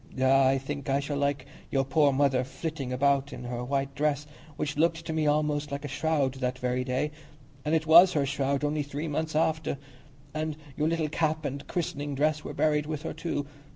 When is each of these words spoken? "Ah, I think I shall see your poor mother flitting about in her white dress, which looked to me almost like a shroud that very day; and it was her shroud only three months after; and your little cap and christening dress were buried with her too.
"Ah, 0.19 0.47
I 0.47 0.57
think 0.57 0.89
I 0.89 0.99
shall 0.99 1.21
see 1.21 1.35
your 1.69 1.85
poor 1.85 2.11
mother 2.11 2.43
flitting 2.43 2.91
about 2.91 3.31
in 3.31 3.43
her 3.43 3.63
white 3.63 3.93
dress, 3.93 4.25
which 4.55 4.75
looked 4.75 5.05
to 5.05 5.13
me 5.13 5.27
almost 5.27 5.71
like 5.71 5.85
a 5.85 5.87
shroud 5.87 6.33
that 6.39 6.57
very 6.57 6.83
day; 6.83 7.11
and 7.63 7.75
it 7.75 7.85
was 7.85 8.13
her 8.13 8.25
shroud 8.25 8.63
only 8.63 8.81
three 8.81 9.07
months 9.07 9.35
after; 9.35 9.77
and 10.33 10.57
your 10.75 10.87
little 10.87 11.07
cap 11.09 11.45
and 11.45 11.67
christening 11.67 12.15
dress 12.15 12.43
were 12.43 12.51
buried 12.55 12.87
with 12.87 13.03
her 13.03 13.13
too. 13.13 13.45